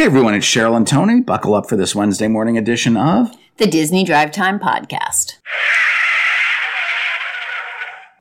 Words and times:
Hey 0.00 0.06
everyone, 0.06 0.32
it's 0.32 0.46
Cheryl 0.46 0.78
and 0.78 0.86
Tony. 0.86 1.20
Buckle 1.20 1.54
up 1.54 1.68
for 1.68 1.76
this 1.76 1.94
Wednesday 1.94 2.26
morning 2.26 2.56
edition 2.56 2.96
of 2.96 3.36
the 3.58 3.66
Disney 3.66 4.02
Drive 4.02 4.32
Time 4.32 4.58
Podcast. 4.58 5.36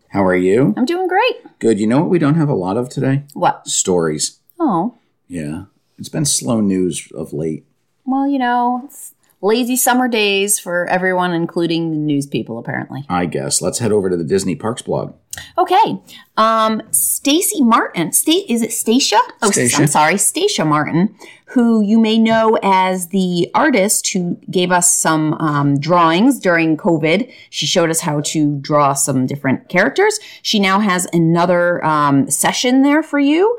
How 0.10 0.26
are 0.26 0.36
you? 0.36 0.74
I'm 0.76 0.84
doing 0.84 1.08
great. 1.08 1.38
Good. 1.60 1.80
You 1.80 1.88
know 1.88 2.02
what 2.02 2.10
we 2.10 2.20
don't 2.20 2.36
have 2.36 2.50
a 2.50 2.54
lot 2.54 2.76
of 2.76 2.90
today? 2.90 3.24
What? 3.34 3.66
Stories. 3.66 4.42
Oh, 4.60 4.96
Yeah. 5.30 5.68
It's 5.98 6.10
been 6.10 6.26
slow 6.26 6.60
news 6.60 7.10
of 7.16 7.32
late. 7.32 7.66
well, 8.04 8.28
you 8.28 8.40
know, 8.40 8.82
it's 8.84 9.16
lazy 9.42 9.76
summer 9.76 10.08
days 10.08 10.60
for 10.60 10.86
everyone, 10.88 11.34
including 11.34 11.92
the 11.92 11.98
news 11.98 12.26
people, 12.28 12.58
apparently. 12.58 13.06
I 13.10 13.26
guess. 13.26 13.62
Let's 13.62 13.80
head 13.80 13.92
over 13.92 14.10
to 14.10 14.18
the 14.18 14.24
Disney 14.24 14.56
Parks 14.56 14.82
blog. 14.82 15.14
Okay. 15.58 16.00
Um, 16.38 16.82
Stacy 16.92 17.64
Martin. 17.64 18.12
Sta- 18.12 18.46
is 18.50 18.62
it 18.62 18.74
Stacia? 18.74 19.20
Oh, 19.42 19.52
Stacia. 19.52 19.82
I'm 19.82 19.88
sorry, 19.88 20.18
Stacia 20.18 20.66
Martin, 20.66 21.16
who 21.46 21.82
you 21.82 22.00
may 22.00 22.18
know 22.18 22.58
as 22.62 23.08
the 23.08 23.50
artist 23.56 24.12
who 24.12 24.38
gave 24.52 24.72
us 24.72 24.92
some 24.96 25.34
um, 25.36 25.80
drawings 25.80 26.40
during 26.40 26.76
COVID. 26.76 27.32
She 27.50 27.66
showed 27.66 27.90
us 27.90 28.02
how 28.02 28.22
to 28.22 28.58
draw 28.60 28.94
some 28.94 29.26
different 29.26 29.70
characters. 29.70 30.20
She 30.42 30.60
now 30.60 30.80
has 30.80 31.08
another 31.14 31.84
um, 31.86 32.30
session 32.30 32.82
there 32.82 33.04
for 33.04 33.20
you. 33.20 33.58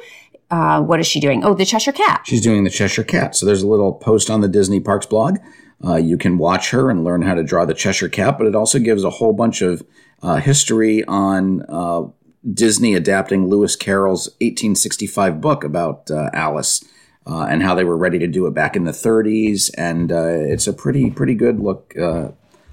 Uh, 0.50 0.82
what 0.82 0.98
is 0.98 1.06
she 1.06 1.20
doing? 1.20 1.44
Oh, 1.44 1.54
the 1.54 1.64
Cheshire 1.64 1.92
Cat. 1.92 2.22
She's 2.26 2.42
doing 2.42 2.64
the 2.64 2.70
Cheshire 2.70 3.04
Cat. 3.04 3.36
So 3.36 3.46
there's 3.46 3.62
a 3.62 3.68
little 3.68 3.92
post 3.92 4.28
on 4.28 4.40
the 4.40 4.48
Disney 4.48 4.80
Parks 4.80 5.06
blog. 5.06 5.38
Uh, 5.84 5.96
you 5.96 6.16
can 6.16 6.38
watch 6.38 6.70
her 6.70 6.90
and 6.90 7.04
learn 7.04 7.22
how 7.22 7.34
to 7.34 7.42
draw 7.42 7.64
the 7.64 7.74
Cheshire 7.74 8.08
Cat, 8.08 8.36
but 8.38 8.46
it 8.46 8.54
also 8.54 8.78
gives 8.78 9.04
a 9.04 9.10
whole 9.10 9.32
bunch 9.32 9.62
of 9.62 9.82
uh, 10.22 10.36
history 10.36 11.04
on 11.04 11.62
uh, 11.68 12.02
Disney 12.52 12.94
adapting 12.94 13.48
Lewis 13.48 13.76
Carroll's 13.76 14.28
1865 14.40 15.40
book 15.40 15.64
about 15.64 16.10
uh, 16.10 16.30
Alice 16.32 16.84
uh, 17.26 17.46
and 17.48 17.62
how 17.62 17.74
they 17.74 17.84
were 17.84 17.96
ready 17.96 18.18
to 18.18 18.26
do 18.26 18.46
it 18.46 18.54
back 18.54 18.76
in 18.76 18.84
the 18.84 18.92
30s. 18.92 19.70
And 19.76 20.10
uh, 20.12 20.26
it's 20.26 20.66
a 20.66 20.72
pretty 20.72 21.10
pretty 21.10 21.34
good 21.34 21.60
look 21.60 21.94
uh, 21.98 22.30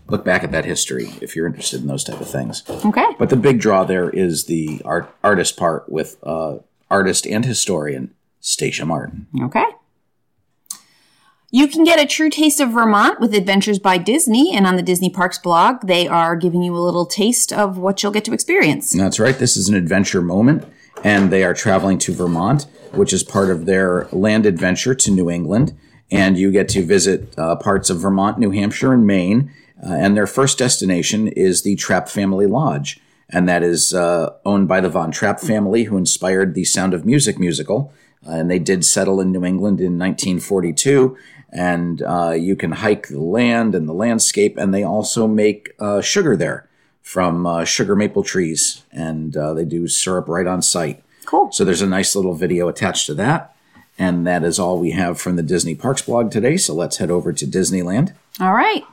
look 0.08 0.24
back 0.24 0.44
at 0.44 0.52
that 0.52 0.66
history 0.66 1.12
if 1.22 1.36
you're 1.36 1.48
interested 1.48 1.82
in 1.82 1.88
those 1.88 2.04
type 2.04 2.22
of 2.22 2.30
things. 2.30 2.64
Okay. 2.86 3.06
But 3.20 3.30
the 3.30 3.36
big 3.36 3.60
draw 3.60 3.84
there 3.84 4.10
is 4.10 4.46
the 4.46 4.82
art 4.86 5.14
artist 5.24 5.58
part 5.58 5.90
with 5.90 6.18
uh, 6.24 6.58
artist 6.90 7.28
and 7.28 7.46
historian 7.46 8.14
Stacia 8.40 8.86
Martin. 8.86 9.28
Okay. 9.42 9.66
You 11.50 11.70
can 11.70 11.86
get 11.86 11.98
a 11.98 12.06
true 12.06 12.30
taste 12.30 12.60
of 12.60 12.72
Vermont 12.72 13.22
with 13.22 13.34
Adventures 13.34 13.80
by 13.80 13.98
Disney, 13.98 14.54
and 14.54 14.68
on 14.68 14.76
the 14.76 14.82
Disney 14.82 15.10
Parks 15.10 15.38
blog, 15.38 15.88
they 15.88 16.06
are 16.06 16.36
giving 16.36 16.62
you 16.62 16.76
a 16.76 16.84
little 16.84 17.06
taste 17.06 17.54
of 17.54 17.78
what 17.78 18.04
you'll 18.04 18.12
get 18.12 18.26
to 18.26 18.34
experience. 18.34 18.92
That's 18.92 19.18
right. 19.18 19.38
This 19.40 19.56
is 19.56 19.70
an 19.70 19.76
adventure 19.76 20.22
moment, 20.22 20.66
and 21.06 21.32
they 21.32 21.46
are 21.46 21.54
traveling 21.54 22.00
to 22.00 22.12
Vermont, 22.12 22.66
which 22.92 23.14
is 23.14 23.24
part 23.24 23.50
of 23.50 23.66
their 23.66 24.10
land 24.12 24.46
adventure 24.46 24.94
to 24.96 25.10
New 25.10 25.30
England. 25.30 25.74
And 26.12 26.38
you 26.38 26.52
get 26.52 26.68
to 26.70 26.84
visit 26.86 27.34
uh, 27.38 27.56
parts 27.56 27.90
of 27.90 28.02
Vermont, 28.02 28.40
New 28.40 28.52
Hampshire, 28.52 28.92
and 28.92 29.08
Maine. 29.08 29.50
Uh, 29.82 29.94
and 29.94 30.18
their 30.18 30.28
first 30.28 30.58
destination 30.58 31.30
is 31.30 31.62
the 31.62 31.78
Trapp 31.78 32.10
Family 32.10 32.46
Lodge, 32.46 33.00
and 33.30 33.48
that 33.48 33.64
is 33.64 33.94
uh, 33.94 34.34
owned 34.46 34.68
by 34.68 34.82
the 34.82 34.90
Von 34.90 35.12
Trapp 35.12 35.40
family, 35.40 35.86
who 35.86 35.96
inspired 35.96 36.56
the 36.56 36.66
Sound 36.66 36.94
of 36.94 37.06
Music 37.06 37.40
musical. 37.40 37.94
Uh, 38.28 38.32
and 38.32 38.52
they 38.52 38.60
did 38.60 38.84
settle 38.84 39.22
in 39.22 39.32
New 39.32 39.46
England 39.46 39.80
in 39.80 39.98
1942. 39.98 41.16
And 41.52 42.02
uh, 42.02 42.32
you 42.32 42.56
can 42.56 42.74
hike 42.74 43.08
the 43.08 43.22
land 43.22 43.74
and 43.74 43.88
the 43.88 43.94
landscape, 43.94 44.58
and 44.58 44.74
they 44.74 44.84
also 44.84 45.28
make 45.28 45.74
uh, 45.80 46.02
sugar 46.02 46.36
there 46.36 46.68
from 47.02 47.46
uh, 47.46 47.64
sugar 47.64 47.96
maple 47.96 48.24
trees, 48.24 48.84
and 48.92 49.36
uh, 49.38 49.54
they 49.54 49.64
do 49.64 49.88
syrup 49.88 50.28
right 50.28 50.46
on 50.46 50.62
site. 50.62 51.02
Cool. 51.26 51.52
So 51.52 51.64
there's 51.64 51.82
a 51.82 51.88
nice 51.88 52.16
little 52.16 52.34
video 52.34 52.68
attached 52.68 53.06
to 53.08 53.14
that. 53.16 53.54
And 54.00 54.28
that 54.28 54.44
is 54.44 54.60
all 54.60 54.78
we 54.78 54.92
have 54.92 55.20
from 55.20 55.38
the 55.38 55.44
Disney 55.44 55.74
Parks 55.74 56.04
blog 56.04 56.32
today. 56.32 56.56
So 56.58 56.76
let's 56.76 56.98
head 56.98 57.10
over 57.10 57.34
to 57.34 57.46
Disneyland. 57.46 58.14
All 58.40 58.54
right. 58.54 58.84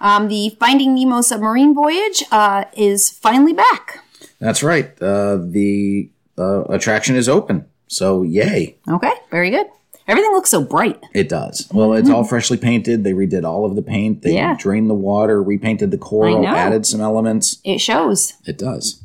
Um, 0.00 0.28
the 0.28 0.56
Finding 0.60 0.94
Nemo 0.94 1.22
submarine 1.22 1.74
voyage 1.74 2.22
uh, 2.30 2.64
is 2.76 3.10
finally 3.10 3.52
back. 3.52 4.04
That's 4.38 4.62
right. 4.62 4.90
Uh, 5.00 5.38
the 5.40 6.10
uh, 6.38 6.64
attraction 6.64 7.16
is 7.16 7.28
open. 7.28 7.66
So 7.88 8.22
yay. 8.22 8.76
Okay, 8.88 9.12
very 9.30 9.50
good. 9.50 9.66
Everything 10.10 10.32
looks 10.32 10.50
so 10.50 10.62
bright. 10.64 11.00
It 11.14 11.28
does. 11.28 11.68
Well, 11.72 11.92
it's 11.92 12.10
all 12.10 12.24
freshly 12.24 12.56
painted. 12.56 13.04
They 13.04 13.12
redid 13.12 13.44
all 13.44 13.64
of 13.64 13.76
the 13.76 13.82
paint. 13.82 14.22
They 14.22 14.34
Yeah. 14.34 14.56
drained 14.58 14.90
the 14.90 14.94
water, 14.94 15.40
repainted 15.40 15.92
the 15.92 15.98
coral, 15.98 16.44
added 16.46 16.84
some 16.84 17.00
elements. 17.00 17.58
It 17.64 17.80
shows. 17.80 18.32
It 18.44 18.58
does. 18.58 19.00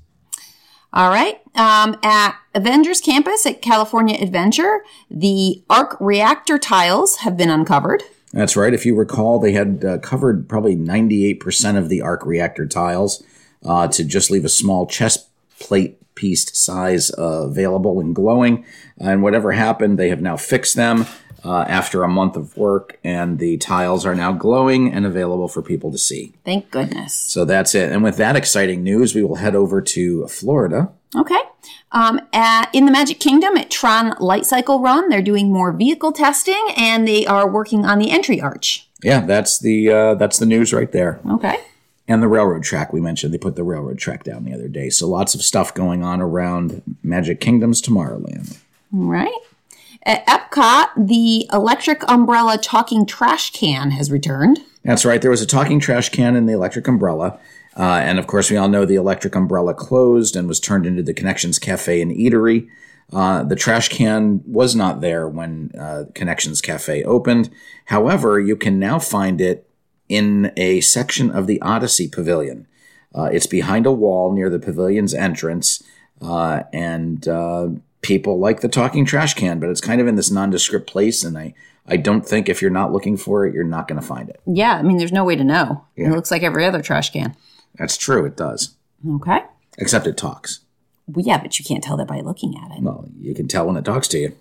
All 0.92 1.10
right. 1.10 1.40
Um, 1.56 1.96
at 2.02 2.36
Avengers 2.56 3.02
Campus 3.02 3.46
at 3.46 3.62
California 3.62 4.18
Adventure, 4.20 4.82
the 5.12 5.62
arc 5.70 5.96
reactor 6.00 6.58
tiles 6.58 7.18
have 7.18 7.38
been 7.38 7.50
uncovered. 7.52 8.02
That's 8.34 8.56
right. 8.58 8.74
If 8.74 8.86
you 8.86 8.96
recall, 8.96 9.38
they 9.40 9.52
had 9.52 9.86
uh, 9.86 9.98
covered 10.00 10.50
probably 10.50 10.76
98% 10.76 11.78
of 11.78 11.88
the 11.90 12.02
arc 12.02 12.26
reactor 12.26 12.66
tiles 12.66 13.22
uh, 13.64 13.88
to 13.90 14.04
just 14.04 14.32
leave 14.32 14.44
a 14.44 14.50
small 14.50 14.88
chest 14.88 15.28
plate 15.60 16.02
pieced 16.16 16.56
size 16.56 17.12
uh, 17.18 17.48
available 17.48 18.00
and 18.00 18.16
glowing. 18.16 18.66
And 18.98 19.22
whatever 19.22 19.52
happened, 19.52 20.00
they 20.00 20.10
have 20.10 20.22
now 20.22 20.38
fixed 20.38 20.76
them 20.76 21.06
uh, 21.46 21.62
after 21.68 22.04
a 22.04 22.08
month 22.08 22.36
of 22.36 22.58
work, 22.58 22.98
and 23.04 23.38
the 23.38 23.58
tiles 23.58 24.06
are 24.06 24.16
now 24.16 24.32
glowing 24.32 24.92
and 24.92 25.06
available 25.06 25.48
for 25.48 25.62
people 25.62 25.92
to 25.92 25.98
see. 25.98 26.34
Thank 26.44 26.72
goodness. 26.72 27.14
So 27.14 27.46
that's 27.46 27.76
it. 27.76 27.92
And 27.92 28.04
with 28.04 28.18
that 28.18 28.36
exciting 28.36 28.84
news, 28.84 29.14
we 29.14 29.24
will 29.24 29.36
head 29.36 29.56
over 29.56 29.80
to 29.82 30.28
Florida. 30.28 30.90
Okay. 31.16 31.40
Um, 31.92 32.20
at, 32.34 32.74
in 32.74 32.86
the 32.86 32.92
Magic 32.92 33.20
Kingdom 33.20 33.58
at 33.58 33.70
Tron 33.70 34.16
Light 34.20 34.46
Cycle 34.46 34.82
Run, 34.82 35.10
they're 35.10 35.22
doing 35.22 35.54
more 35.54 35.72
vehicle 35.72 36.12
testing 36.12 36.68
and 36.76 37.08
they 37.08 37.26
are 37.28 37.48
working 37.48 37.86
on 37.86 38.00
the 38.00 38.10
entry 38.10 38.42
arch. 38.42 38.90
Yeah, 39.04 39.26
that's 39.26 39.60
the 39.60 39.92
uh, 39.92 40.16
that's 40.16 40.40
the 40.40 40.46
news 40.48 40.74
right 40.74 40.92
there. 40.92 41.20
Okay. 41.30 41.58
And 42.08 42.22
the 42.22 42.28
railroad 42.28 42.64
track 42.64 42.94
we 42.94 43.02
mentioned, 43.02 43.34
they 43.34 43.38
put 43.38 43.56
the 43.56 43.64
railroad 43.64 43.98
track 43.98 44.24
down 44.24 44.44
the 44.44 44.54
other 44.54 44.68
day. 44.68 44.90
So 44.90 45.08
lots 45.08 45.34
of 45.34 45.42
stuff 45.42 45.74
going 45.74 46.04
on 46.04 46.22
around 46.22 46.82
Magic 47.02 47.40
Kingdom's 47.40 47.82
Tomorrowland. 47.82 48.60
All 48.94 49.06
right. 49.06 49.40
At 50.04 50.26
Epcot, 50.28 51.08
the 51.08 51.50
electric 51.52 52.08
umbrella 52.10 52.60
talking 52.60 53.08
trash 53.08 53.52
can 53.52 53.90
has 53.92 54.12
returned. 54.12 54.60
That's 54.84 55.04
right. 55.04 55.20
There 55.20 55.32
was 55.32 55.42
a 55.42 55.48
talking 55.48 55.80
trash 55.80 56.10
can 56.10 56.36
in 56.36 56.46
the 56.46 56.54
electric 56.54 56.88
umbrella. 56.88 57.40
Uh, 57.76 58.02
and 58.04 58.20
of 58.20 58.28
course, 58.28 58.52
we 58.52 58.58
all 58.58 58.70
know 58.70 58.86
the 58.86 58.96
electric 58.96 59.36
umbrella 59.36 59.74
closed 59.74 60.36
and 60.36 60.48
was 60.48 60.60
turned 60.60 60.86
into 60.86 61.02
the 61.02 61.14
Connections 61.14 61.58
Cafe 61.58 62.02
and 62.02 62.12
Eatery. 62.12 62.70
Uh, 63.12 63.44
the 63.44 63.56
trash 63.56 63.90
can 63.90 64.42
was 64.46 64.76
not 64.76 65.02
there 65.02 65.28
when 65.28 65.72
uh, 65.78 66.06
Connections 66.14 66.62
Cafe 66.62 67.04
opened. 67.04 67.50
However, 67.86 68.40
you 68.40 68.56
can 68.56 68.80
now 68.80 69.00
find 69.00 69.42
it 69.42 69.68
in 70.10 70.52
a 70.58 70.82
section 70.82 71.32
of 71.32 71.48
the 71.48 71.62
Odyssey 71.62 72.08
Pavilion. 72.08 72.68
Uh, 73.14 73.30
it's 73.32 73.48
behind 73.48 73.86
a 73.86 73.92
wall 73.92 74.34
near 74.34 74.50
the 74.50 74.60
pavilion's 74.60 75.14
entrance, 75.14 75.82
uh, 76.22 76.64
and 76.74 77.28
uh, 77.28 77.70
people 78.02 78.40
like 78.40 78.62
the 78.62 78.68
talking 78.68 79.06
trash 79.06 79.34
can, 79.34 79.60
but 79.60 79.70
it's 79.70 79.82
kind 79.82 80.02
of 80.02 80.08
in 80.08 80.16
this 80.16 80.30
nondescript 80.30 80.86
place, 80.88 81.24
and 81.24 81.38
I, 81.38 81.54
I 81.88 81.98
don't 81.98 82.28
think 82.28 82.50
if 82.50 82.62
you're 82.62 82.72
not 82.72 82.92
looking 82.92 83.16
for 83.16 83.46
it, 83.46 83.54
you're 83.54 83.64
not 83.64 83.88
going 83.88 84.00
to 84.00 84.06
find 84.06 84.30
it. 84.30 84.42
Yeah, 84.46 84.74
I 84.74 84.82
mean, 84.82 84.98
there's 84.98 85.14
no 85.14 85.24
way 85.24 85.36
to 85.36 85.44
know. 85.44 85.86
It 85.96 86.10
looks 86.12 86.30
like 86.30 86.44
every 86.44 86.66
other 86.66 86.82
trash 86.82 87.12
can. 87.12 87.36
That's 87.78 87.98
true, 87.98 88.26
it 88.26 88.36
does. 88.36 88.76
Okay. 89.08 89.40
Except 89.78 90.08
it 90.08 90.18
talks. 90.18 90.60
Well, 91.08 91.26
yeah, 91.26 91.38
but 91.38 91.58
you 91.60 91.66
can't 91.66 91.84
tell 91.84 91.98
that 91.98 92.08
by 92.08 92.22
looking 92.22 92.58
at 92.58 92.72
it. 92.76 92.82
Well, 92.82 93.08
you 93.20 93.34
can 93.34 93.48
tell 93.48 93.68
when 93.68 93.78
it 93.78 93.86
talks 93.86 94.08
to 94.10 94.18
you. 94.18 94.36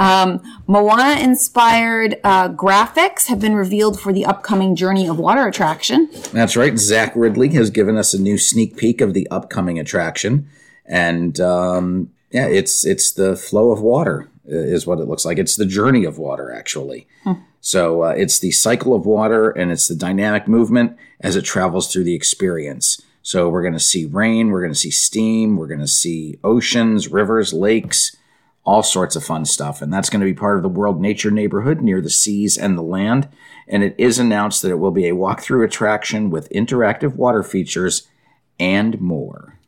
Um, 0.00 0.40
Moana 0.66 1.20
inspired 1.20 2.18
uh, 2.24 2.48
graphics 2.48 3.26
have 3.26 3.38
been 3.38 3.54
revealed 3.54 4.00
for 4.00 4.12
the 4.12 4.24
upcoming 4.24 4.74
Journey 4.74 5.06
of 5.06 5.18
Water 5.18 5.46
attraction. 5.46 6.08
That's 6.32 6.56
right. 6.56 6.78
Zach 6.78 7.14
Riddley 7.14 7.52
has 7.52 7.68
given 7.68 7.98
us 7.98 8.14
a 8.14 8.20
new 8.20 8.38
sneak 8.38 8.78
peek 8.78 9.02
of 9.02 9.12
the 9.12 9.28
upcoming 9.30 9.78
attraction, 9.78 10.48
and 10.86 11.38
um, 11.38 12.10
yeah, 12.30 12.46
it's 12.46 12.84
it's 12.86 13.12
the 13.12 13.36
flow 13.36 13.70
of 13.70 13.82
water 13.82 14.28
uh, 14.50 14.56
is 14.56 14.86
what 14.86 15.00
it 15.00 15.04
looks 15.04 15.26
like. 15.26 15.38
It's 15.38 15.56
the 15.56 15.66
journey 15.66 16.04
of 16.04 16.16
water, 16.16 16.50
actually. 16.50 17.06
So 17.60 18.04
uh, 18.04 18.14
it's 18.16 18.38
the 18.38 18.52
cycle 18.52 18.94
of 18.94 19.04
water, 19.04 19.50
and 19.50 19.70
it's 19.70 19.86
the 19.86 19.94
dynamic 19.94 20.48
movement 20.48 20.96
as 21.20 21.36
it 21.36 21.42
travels 21.42 21.92
through 21.92 22.04
the 22.04 22.14
experience. 22.14 23.02
So 23.22 23.50
we're 23.50 23.60
going 23.60 23.74
to 23.74 23.78
see 23.78 24.06
rain, 24.06 24.48
we're 24.48 24.62
going 24.62 24.72
to 24.72 24.78
see 24.78 24.90
steam, 24.90 25.58
we're 25.58 25.66
going 25.66 25.80
to 25.80 25.86
see 25.86 26.38
oceans, 26.42 27.08
rivers, 27.08 27.52
lakes, 27.52 28.16
all 28.64 28.82
sorts 28.82 29.16
of 29.16 29.24
fun 29.24 29.44
stuff. 29.44 29.80
And 29.82 29.92
that's 29.92 30.10
going 30.10 30.20
to 30.20 30.26
be 30.26 30.34
part 30.34 30.56
of 30.56 30.62
the 30.62 30.68
World 30.68 31.00
Nature 31.00 31.30
Neighborhood 31.30 31.80
near 31.80 32.00
the 32.00 32.10
seas 32.10 32.58
and 32.58 32.76
the 32.76 32.82
land. 32.82 33.28
And 33.66 33.82
it 33.82 33.94
is 33.98 34.18
announced 34.18 34.62
that 34.62 34.70
it 34.70 34.78
will 34.78 34.90
be 34.90 35.08
a 35.08 35.14
walkthrough 35.14 35.64
attraction 35.64 36.30
with 36.30 36.50
interactive 36.50 37.14
water 37.16 37.42
features 37.42 38.08
and 38.58 39.00
more. 39.00 39.58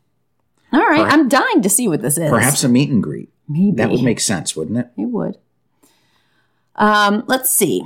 All 0.73 0.81
right, 0.81 1.13
I'm 1.13 1.29
dying 1.29 1.61
to 1.63 1.69
see 1.69 1.87
what 1.87 2.01
this 2.01 2.17
is. 2.17 2.31
Perhaps 2.31 2.65
a 2.65 2.69
meet 2.69 2.91
and 2.91 3.03
greet. 3.03 3.31
Maybe. 3.47 3.73
That 3.73 3.91
would 3.91 4.03
make 4.03 4.21
sense, 4.21 4.57
wouldn't 4.57 4.79
it? 4.79 4.89
It 4.97 5.07
would. 5.07 5.37
Um, 6.77 7.25
let's 7.27 7.51
see. 7.51 7.83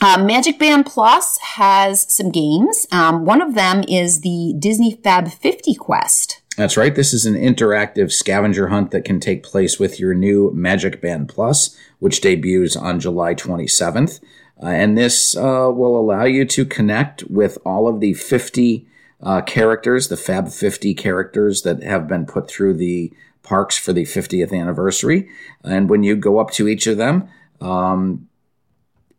Uh, 0.00 0.22
Magic 0.22 0.58
Band 0.58 0.86
Plus 0.86 1.38
has 1.38 2.12
some 2.12 2.30
games. 2.30 2.86
Um, 2.92 3.24
one 3.24 3.40
of 3.40 3.54
them 3.54 3.84
is 3.88 4.20
the 4.20 4.54
Disney 4.58 4.98
Fab 5.02 5.32
50 5.32 5.74
Quest. 5.74 6.42
That's 6.56 6.76
right. 6.76 6.94
This 6.94 7.12
is 7.12 7.26
an 7.26 7.34
interactive 7.34 8.12
scavenger 8.12 8.68
hunt 8.68 8.92
that 8.92 9.04
can 9.04 9.18
take 9.18 9.42
place 9.42 9.80
with 9.80 9.98
your 9.98 10.14
new 10.14 10.52
Magic 10.54 11.00
Band 11.00 11.28
Plus, 11.28 11.76
which 11.98 12.20
debuts 12.20 12.76
on 12.76 13.00
July 13.00 13.34
27th. 13.34 14.20
Uh, 14.62 14.66
and 14.66 14.96
this 14.96 15.36
uh, 15.36 15.68
will 15.74 15.98
allow 15.98 16.24
you 16.24 16.44
to 16.44 16.64
connect 16.64 17.24
with 17.24 17.58
all 17.64 17.88
of 17.88 17.98
the 17.98 18.14
50 18.14 18.86
uh, 19.20 19.40
characters, 19.42 20.08
the 20.08 20.16
Fab 20.16 20.48
50 20.48 20.94
characters 20.94 21.62
that 21.62 21.82
have 21.82 22.06
been 22.06 22.24
put 22.24 22.48
through 22.48 22.74
the 22.74 23.12
parks 23.42 23.76
for 23.76 23.92
the 23.92 24.04
50th 24.04 24.52
anniversary. 24.52 25.28
And 25.64 25.90
when 25.90 26.04
you 26.04 26.14
go 26.14 26.38
up 26.38 26.52
to 26.52 26.68
each 26.68 26.86
of 26.86 26.98
them, 26.98 27.28
um, 27.60 28.28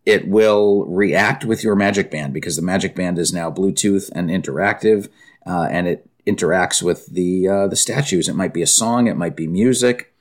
it 0.06 0.28
will 0.28 0.86
react 0.86 1.44
with 1.44 1.64
your 1.64 1.76
Magic 1.76 2.12
Band 2.12 2.34
because 2.34 2.56
the 2.56 2.62
Magic 2.62 2.96
Band 2.96 3.20
is 3.20 3.34
now 3.34 3.52
Bluetooth 3.52 4.10
and 4.14 4.30
interactive, 4.30 5.10
uh, 5.46 5.68
and 5.70 5.88
it 5.88 6.10
interacts 6.26 6.82
with 6.82 7.08
the 7.08 7.48
uh, 7.48 7.68
the 7.68 7.76
statues. 7.76 8.28
It 8.28 8.36
might 8.36 8.54
be 8.54 8.62
a 8.62 8.68
song, 8.68 9.08
it 9.08 9.18
might 9.18 9.36
be 9.36 9.48
music, 9.48 10.14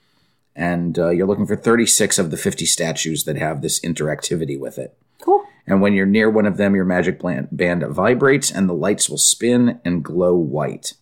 and 0.55 0.99
uh, 0.99 1.11
you're 1.11 1.27
looking 1.27 1.47
for 1.47 1.57
36 1.57 2.19
of 2.19 2.31
the 2.31 2.37
50 2.37 2.67
statues 2.67 3.25
that 3.25 3.37
have 3.37 3.63
this 3.63 3.81
interactivity 3.81 4.59
with 4.59 4.79
it. 4.79 4.97
Cool. 5.21 5.45
And 5.67 5.81
when 5.81 5.95
you're 5.95 6.07
near 6.07 6.29
one 6.29 6.47
of 6.47 6.57
them, 6.57 6.75
your 6.75 6.85
magic 6.85 7.21
band 7.23 7.85
vibrates 7.89 8.51
and 8.51 8.69
the 8.69 8.75
lights 8.75 9.09
will 9.09 9.19
spin 9.19 9.81
and 9.85 10.05
glow 10.05 10.35
white. 10.35 10.95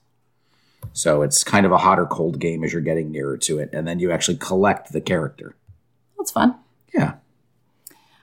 So 0.93 1.23
it's 1.23 1.43
kind 1.43 1.67
of 1.67 1.73
a 1.73 1.79
hot 1.79 1.99
or 1.99 2.07
cold 2.07 2.39
game 2.39 2.63
as 2.63 2.73
you're 2.73 2.83
getting 2.83 3.11
nearer 3.11 3.37
to 3.39 3.59
it. 3.59 3.71
And 3.73 3.87
then 3.87 3.99
you 3.99 4.11
actually 4.11 4.37
collect 4.37 4.93
the 4.93 5.01
character. 5.01 5.57
That's 6.19 6.31
fun. 6.31 6.57
Yeah. 6.95 7.15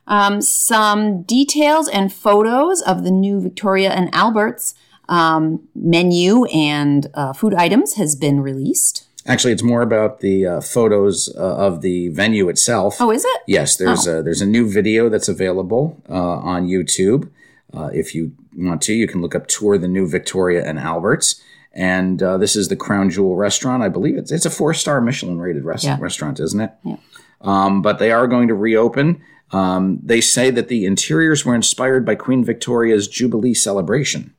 Um, 0.07 0.41
some 0.41 1.23
details 1.23 1.87
and 1.87 2.11
photos 2.11 2.81
of 2.81 3.03
the 3.03 3.11
new 3.11 3.39
Victoria 3.41 3.91
and 3.91 4.13
Albert's 4.13 4.73
um, 5.09 5.67
menu 5.75 6.45
and 6.45 7.07
uh, 7.15 7.33
food 7.33 7.53
items 7.53 7.95
has 7.95 8.15
been 8.15 8.39
released. 8.39 9.07
Actually, 9.25 9.51
it's 9.51 9.63
more 9.63 9.81
about 9.81 10.21
the 10.21 10.45
uh, 10.45 10.61
photos 10.61 11.33
uh, 11.35 11.57
of 11.57 11.81
the 11.81 12.07
venue 12.09 12.47
itself. 12.47 12.97
Oh, 12.99 13.11
is 13.11 13.25
it? 13.25 13.41
Yes, 13.47 13.75
there's 13.75 14.07
oh. 14.07 14.19
a, 14.19 14.23
there's 14.23 14.41
a 14.41 14.45
new 14.45 14.71
video 14.71 15.09
that's 15.09 15.27
available 15.27 16.01
uh, 16.09 16.13
on 16.13 16.67
YouTube. 16.67 17.29
Uh, 17.75 17.89
if 17.93 18.15
you 18.15 18.31
want 18.55 18.81
to, 18.83 18.93
you 18.93 19.07
can 19.07 19.21
look 19.21 19.35
up 19.35 19.47
tour 19.47 19.77
the 19.77 19.87
new 19.87 20.07
Victoria 20.07 20.65
and 20.65 20.79
Alberts. 20.79 21.43
And 21.73 22.23
uh, 22.23 22.37
this 22.37 22.55
is 22.55 22.69
the 22.69 22.75
Crown 22.75 23.09
Jewel 23.09 23.35
restaurant. 23.35 23.83
I 23.83 23.89
believe 23.89 24.17
it's 24.17 24.31
it's 24.31 24.45
a 24.45 24.49
four 24.49 24.73
star 24.73 25.01
Michelin 25.01 25.39
rated 25.39 25.63
yeah. 25.81 25.97
restaurant, 25.99 26.39
isn't 26.39 26.59
it? 26.59 26.71
Yeah. 26.83 26.97
Um, 27.41 27.81
but 27.81 27.99
they 27.99 28.11
are 28.11 28.27
going 28.27 28.47
to 28.47 28.55
reopen. 28.55 29.21
Um, 29.51 29.99
they 30.03 30.21
say 30.21 30.49
that 30.51 30.67
the 30.67 30.85
interiors 30.85 31.45
were 31.45 31.55
inspired 31.55 32.05
by 32.05 32.15
Queen 32.15 32.43
Victoria's 32.43 33.07
Jubilee 33.07 33.53
celebration. 33.53 34.33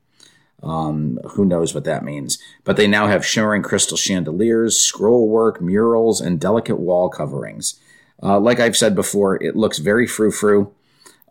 Um, 0.63 1.19
who 1.31 1.45
knows 1.45 1.75
what 1.75 1.85
that 1.85 2.05
means? 2.05 2.39
But 2.65 2.77
they 2.77 2.87
now 2.87 3.07
have 3.07 3.25
shimmering 3.25 3.63
crystal 3.63 3.97
chandeliers, 3.97 4.79
scroll 4.79 5.29
work, 5.29 5.61
murals, 5.61 6.21
and 6.21 6.39
delicate 6.41 6.79
wall 6.79 7.09
coverings. 7.09 7.81
Uh, 8.23 8.39
like 8.39 8.61
I've 8.61 8.77
said 8.77 8.95
before, 8.95 9.43
it 9.43 9.57
looks 9.57 9.79
very 9.79 10.07
frou 10.07 10.31
frou. 10.31 10.75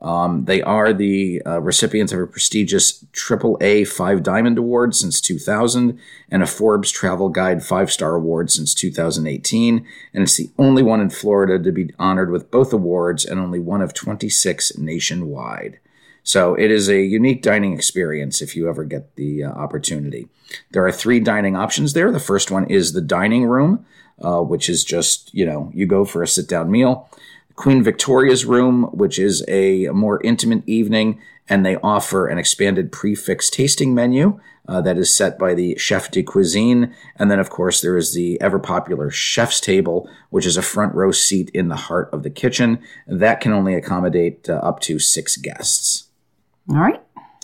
Um, 0.02 0.46
they 0.46 0.62
are 0.62 0.94
the 0.94 1.42
uh, 1.46 1.60
recipients 1.60 2.14
of 2.14 2.20
a 2.20 2.28
prestigious 2.28 3.04
AAA 3.14 3.88
Five 3.88 4.24
Diamond 4.24 4.58
Award 4.58 4.96
since 4.96 5.20
2000 5.20 6.00
and 6.32 6.42
a 6.42 6.48
Forbes 6.48 6.90
Travel 6.90 7.30
Guide 7.30 7.64
Five 7.64 7.92
Star 7.92 8.16
Award 8.16 8.50
since 8.50 8.74
2018. 8.74 9.86
And 10.14 10.24
it's 10.24 10.38
the 10.38 10.52
only 10.58 10.84
one 10.84 11.02
in 11.02 11.10
Florida 11.10 11.62
to 11.62 11.72
be 11.72 11.94
honored 12.00 12.32
with 12.32 12.50
both 12.50 12.72
awards 12.72 13.26
and 13.26 13.40
only 13.40 13.60
one 13.60 13.82
of 13.82 13.94
26 13.94 14.78
nationwide. 14.78 15.80
So 16.24 16.56
it 16.56 16.72
is 16.72 16.90
a 16.90 17.02
unique 17.02 17.42
dining 17.42 17.74
experience 17.74 18.42
if 18.42 18.56
you 18.56 18.70
ever 18.70 18.84
get 18.84 19.16
the 19.16 19.44
uh, 19.44 19.52
opportunity. 19.52 20.28
There 20.72 20.86
are 20.86 20.92
three 20.92 21.20
dining 21.20 21.56
options 21.56 21.94
there. 21.94 22.12
The 22.12 22.20
first 22.20 22.52
one 22.52 22.66
is 22.70 22.94
the 22.94 23.02
dining 23.02 23.46
room, 23.46 23.86
uh, 24.22 24.42
which 24.42 24.70
is 24.70 24.84
just, 24.84 25.34
you 25.34 25.46
know, 25.46 25.72
you 25.74 25.86
go 25.86 26.06
for 26.06 26.22
a 26.22 26.28
sit 26.28 26.48
down 26.48 26.70
meal. 26.70 27.10
Queen 27.56 27.84
Victoria's 27.84 28.46
room, 28.46 28.84
which 28.94 29.20
is 29.20 29.44
a 29.48 29.88
more 29.90 30.22
intimate 30.24 30.68
evening, 30.68 31.20
and 31.50 31.66
they 31.66 31.76
offer 31.78 32.28
an 32.28 32.38
expanded 32.38 32.92
prix 32.92 33.16
fixe 33.16 33.50
tasting 33.50 33.94
menu 33.94 34.40
uh, 34.68 34.80
that 34.82 34.98
is 34.98 35.14
set 35.14 35.40
by 35.40 35.56
the 35.56 35.76
chef 35.78 36.12
de 36.12 36.22
cuisine. 36.22 36.94
And 37.16 37.32
then, 37.32 37.40
of 37.40 37.50
course, 37.50 37.82
there 37.82 37.98
is 37.98 38.14
the 38.14 38.40
ever 38.40 38.60
popular 38.60 39.10
chef's 39.10 39.60
table, 39.60 40.08
which 40.30 40.46
is 40.46 40.58
a 40.58 40.62
front 40.62 40.94
row 40.94 41.12
seat 41.12 41.50
in 41.50 41.70
the 41.70 41.76
heart 41.76 42.10
of 42.14 42.22
the 42.22 42.30
kitchen. 42.30 42.80
That 43.08 43.42
can 43.42 43.52
only 43.52 43.74
accommodate 43.74 44.48
uh, 44.48 44.54
up 44.54 44.80
to 44.82 45.00
six 45.00 45.36
guests. 45.36 46.09
All 46.70 46.82
right. 46.82 47.02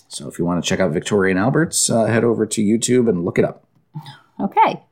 So 0.07 0.27
if 0.27 0.37
you 0.39 0.45
want 0.45 0.63
to 0.63 0.67
check 0.67 0.79
out 0.79 0.91
Victoria 0.91 1.31
and 1.31 1.39
Albert's, 1.39 1.89
uh, 1.89 2.05
head 2.05 2.23
over 2.23 2.45
to 2.45 2.61
YouTube 2.61 3.09
and 3.09 3.25
look 3.25 3.39
it 3.39 3.45
up. 3.45 3.65
Okay. 4.39 4.83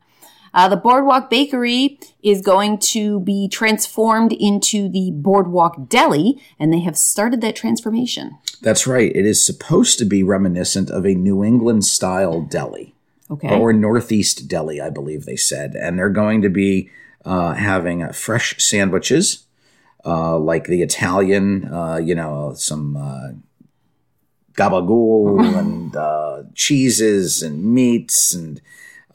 Uh, 0.53 0.69
the 0.69 0.77
Boardwalk 0.77 1.29
Bakery 1.29 1.99
is 2.21 2.41
going 2.41 2.77
to 2.77 3.19
be 3.21 3.47
transformed 3.47 4.31
into 4.33 4.87
the 4.87 5.11
Boardwalk 5.11 5.89
Deli, 5.89 6.39
and 6.59 6.71
they 6.71 6.81
have 6.81 6.95
started 6.95 7.41
that 7.41 7.55
transformation. 7.55 8.37
That's 8.61 8.85
right. 8.85 9.11
It 9.15 9.25
is 9.25 9.43
supposed 9.43 9.97
to 9.99 10.05
be 10.05 10.21
reminiscent 10.21 10.91
of 10.91 11.05
a 11.05 11.15
New 11.15 11.43
England 11.43 11.85
style 11.85 12.41
deli. 12.41 12.93
Okay. 13.31 13.57
Or 13.57 13.73
Northeast 13.73 14.47
deli, 14.47 14.79
I 14.79 14.91
believe 14.91 15.25
they 15.25 15.35
said. 15.35 15.75
And 15.75 15.97
they're 15.97 16.09
going 16.09 16.43
to 16.43 16.49
be 16.49 16.91
uh, 17.25 17.53
having 17.53 18.03
uh, 18.03 18.11
fresh 18.11 18.63
sandwiches, 18.63 19.45
uh, 20.05 20.37
like 20.37 20.65
the 20.65 20.83
Italian, 20.83 21.73
uh, 21.73 21.97
you 21.97 22.13
know, 22.13 22.53
some 22.55 22.95
uh, 22.95 23.29
gabagool 24.55 25.43
and 25.59 25.95
uh, 25.95 26.43
cheeses 26.53 27.41
and 27.41 27.63
meats 27.63 28.33
and 28.33 28.61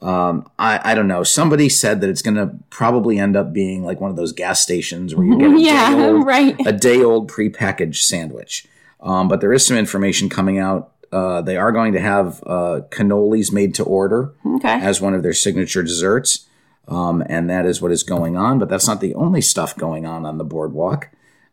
um, 0.01 0.49
I, 0.57 0.91
I 0.91 0.95
don't 0.95 1.07
know. 1.07 1.23
Somebody 1.23 1.67
said 1.67 2.01
that 2.01 2.09
it's 2.09 2.21
going 2.21 2.35
to 2.35 2.55
probably 2.69 3.19
end 3.19 3.35
up 3.35 3.51
being 3.51 3.83
like 3.83 3.99
one 3.99 4.09
of 4.09 4.15
those 4.15 4.31
gas 4.31 4.61
stations 4.61 5.13
where 5.13 5.25
you 5.25 5.37
get 5.37 5.51
a 5.51 5.59
yeah, 5.59 5.93
day 5.93 6.09
old, 6.09 6.25
right. 6.25 6.55
a 6.65 6.71
day 6.71 7.03
old 7.03 7.29
prepackaged 7.29 7.97
sandwich. 7.97 8.65
Um, 9.01 9.27
but 9.27 9.41
there 9.41 9.53
is 9.53 9.65
some 9.65 9.77
information 9.77 10.29
coming 10.29 10.57
out. 10.57 10.91
Uh, 11.11 11.41
they 11.41 11.57
are 11.57 11.71
going 11.71 11.93
to 11.93 11.99
have 11.99 12.41
uh, 12.45 12.81
cannolis 12.91 13.51
made 13.51 13.73
to 13.75 13.83
order 13.83 14.33
okay. 14.45 14.79
as 14.79 15.01
one 15.01 15.13
of 15.13 15.23
their 15.23 15.33
signature 15.33 15.83
desserts. 15.83 16.45
Um, 16.87 17.23
and 17.27 17.49
that 17.49 17.65
is 17.65 17.81
what 17.81 17.91
is 17.91 18.03
going 18.03 18.37
on. 18.37 18.57
But 18.57 18.69
that's 18.69 18.87
not 18.87 19.01
the 19.01 19.15
only 19.15 19.41
stuff 19.41 19.75
going 19.75 20.05
on 20.05 20.25
on 20.25 20.37
the 20.37 20.43
boardwalk. 20.43 21.09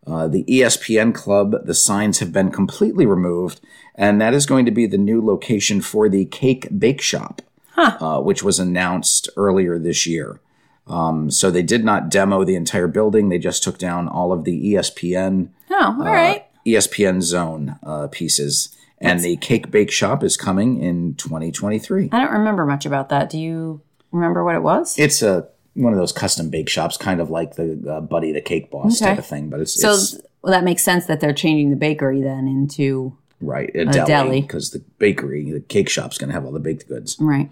Uh, 0.06 0.28
the 0.28 0.44
ESPN 0.44 1.12
Club, 1.12 1.56
the 1.64 1.74
signs 1.74 2.20
have 2.20 2.32
been 2.32 2.50
completely 2.50 3.06
removed, 3.06 3.60
and 3.96 4.20
that 4.20 4.34
is 4.34 4.46
going 4.46 4.64
to 4.64 4.70
be 4.70 4.86
the 4.86 4.98
new 4.98 5.24
location 5.24 5.80
for 5.80 6.08
the 6.08 6.24
Cake 6.26 6.68
Bake 6.78 7.00
Shop, 7.00 7.42
huh. 7.72 7.96
uh, 8.00 8.20
which 8.20 8.42
was 8.42 8.60
announced 8.60 9.28
earlier 9.36 9.78
this 9.78 10.06
year. 10.06 10.40
Um, 10.86 11.30
so 11.30 11.50
they 11.50 11.64
did 11.64 11.84
not 11.84 12.08
demo 12.08 12.44
the 12.44 12.54
entire 12.54 12.86
building; 12.86 13.28
they 13.28 13.38
just 13.38 13.64
took 13.64 13.78
down 13.78 14.06
all 14.06 14.32
of 14.32 14.44
the 14.44 14.74
ESPN, 14.74 15.48
oh, 15.70 15.96
all 15.98 16.04
right, 16.04 16.42
uh, 16.42 16.60
ESPN 16.64 17.20
Zone 17.22 17.78
uh, 17.82 18.06
pieces. 18.06 18.68
And 18.98 19.18
That's- 19.18 19.24
the 19.24 19.36
Cake 19.36 19.70
Bake 19.70 19.90
Shop 19.90 20.22
is 20.22 20.36
coming 20.36 20.80
in 20.80 21.16
2023. 21.16 22.10
I 22.12 22.18
don't 22.18 22.32
remember 22.32 22.64
much 22.64 22.86
about 22.86 23.10
that. 23.10 23.28
Do 23.28 23.38
you 23.38 23.82
remember 24.10 24.42
what 24.42 24.54
it 24.54 24.62
was? 24.62 24.98
It's 24.98 25.20
a 25.20 25.48
one 25.76 25.92
of 25.92 25.98
those 25.98 26.12
custom 26.12 26.50
bake 26.50 26.68
shops, 26.68 26.96
kind 26.96 27.20
of 27.20 27.30
like 27.30 27.54
the 27.54 27.80
uh, 27.88 28.00
Buddy 28.00 28.32
the 28.32 28.40
Cake 28.40 28.70
Boss 28.70 29.00
okay. 29.00 29.10
type 29.10 29.18
of 29.18 29.26
thing. 29.26 29.50
But 29.50 29.60
it's 29.60 29.80
so 29.80 29.92
it's, 29.92 30.20
well, 30.42 30.52
that 30.52 30.64
makes 30.64 30.82
sense 30.82 31.06
that 31.06 31.20
they're 31.20 31.34
changing 31.34 31.70
the 31.70 31.76
bakery 31.76 32.22
then 32.22 32.48
into 32.48 33.16
right 33.40 33.70
a, 33.74 33.82
a 33.82 34.06
deli 34.06 34.40
because 34.40 34.70
the 34.70 34.80
bakery, 34.98 35.50
the 35.50 35.60
cake 35.60 35.88
shop's 35.88 36.18
going 36.18 36.28
to 36.28 36.34
have 36.34 36.44
all 36.44 36.52
the 36.52 36.60
baked 36.60 36.88
goods. 36.88 37.16
Right. 37.20 37.50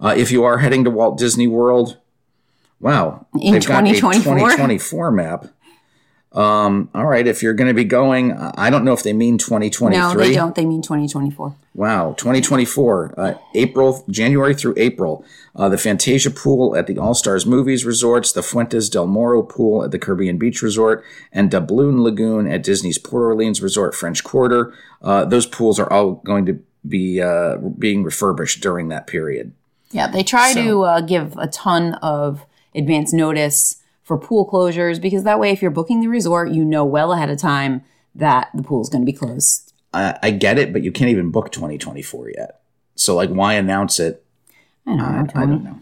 Uh, 0.00 0.14
if 0.16 0.30
you 0.30 0.44
are 0.44 0.58
heading 0.58 0.84
to 0.84 0.90
Walt 0.90 1.18
Disney 1.18 1.46
World, 1.46 1.98
wow, 2.80 3.26
in 3.40 3.52
they've 3.52 3.62
2024? 3.62 4.10
got 4.10 4.52
a 4.52 4.56
2024 4.56 5.10
map. 5.12 5.46
Um, 6.32 6.90
all 6.94 7.06
right, 7.06 7.26
if 7.26 7.42
you're 7.42 7.54
going 7.54 7.68
to 7.68 7.74
be 7.74 7.84
going, 7.84 8.32
I 8.32 8.68
don't 8.68 8.84
know 8.84 8.92
if 8.92 9.02
they 9.02 9.14
mean 9.14 9.38
2023. 9.38 9.98
No, 9.98 10.14
they 10.14 10.34
don't. 10.34 10.54
They 10.54 10.66
mean 10.66 10.82
2024. 10.82 11.56
Wow, 11.74 12.12
2024, 12.12 13.14
uh, 13.16 13.34
April, 13.54 14.04
January 14.10 14.54
through 14.54 14.74
April. 14.76 15.24
Uh, 15.54 15.68
the 15.68 15.78
Fantasia 15.78 16.30
Pool 16.30 16.76
at 16.76 16.86
the 16.86 16.98
All 16.98 17.14
Stars 17.14 17.46
Movies 17.46 17.86
Resorts, 17.86 18.32
the 18.32 18.42
Fuentes 18.42 18.90
del 18.90 19.06
Moro 19.06 19.42
Pool 19.42 19.84
at 19.84 19.92
the 19.92 19.98
Caribbean 19.98 20.36
Beach 20.36 20.60
Resort, 20.60 21.04
and 21.32 21.50
Doubloon 21.50 22.02
Lagoon 22.02 22.46
at 22.46 22.62
Disney's 22.62 22.98
Port 22.98 23.22
Orleans 23.22 23.62
Resort 23.62 23.94
French 23.94 24.22
Quarter. 24.22 24.74
Uh, 25.00 25.24
those 25.24 25.46
pools 25.46 25.78
are 25.78 25.90
all 25.90 26.14
going 26.24 26.44
to 26.46 26.62
be 26.86 27.20
uh, 27.20 27.56
being 27.56 28.04
refurbished 28.04 28.60
during 28.60 28.88
that 28.88 29.06
period. 29.06 29.52
Yeah, 29.90 30.08
they 30.08 30.22
try 30.22 30.52
so. 30.52 30.62
to 30.62 30.82
uh, 30.82 31.00
give 31.00 31.36
a 31.38 31.46
ton 31.46 31.94
of 31.94 32.44
advance 32.74 33.12
notice 33.12 33.82
for 34.06 34.16
pool 34.16 34.48
closures 34.48 35.00
because 35.02 35.24
that 35.24 35.40
way, 35.40 35.50
if 35.50 35.60
you're 35.60 35.70
booking 35.72 36.00
the 36.00 36.06
resort, 36.06 36.52
you 36.52 36.64
know 36.64 36.84
well 36.84 37.12
ahead 37.12 37.28
of 37.28 37.38
time 37.38 37.82
that 38.14 38.48
the 38.54 38.62
pool 38.62 38.80
is 38.80 38.88
going 38.88 39.02
to 39.04 39.12
be 39.12 39.16
closed. 39.16 39.72
I, 39.92 40.16
I, 40.22 40.30
get 40.30 40.58
it, 40.58 40.72
but 40.72 40.84
you 40.84 40.92
can't 40.92 41.10
even 41.10 41.32
book 41.32 41.50
2024 41.50 42.30
yet. 42.30 42.60
So, 42.94 43.16
like, 43.16 43.30
why 43.30 43.54
announce 43.54 43.98
it? 43.98 44.24
I 44.86 44.90
don't 44.90 44.98
know. 44.98 45.32
I, 45.34 45.42
I 45.42 45.46
don't 45.46 45.64
know. 45.64 45.80